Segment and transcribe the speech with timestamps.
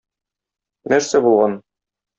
[0.95, 1.59] Нәрсә булган?